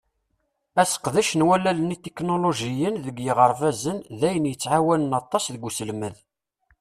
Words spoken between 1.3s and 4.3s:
n wallalen itiknulujiyen deg yiɣerbazen d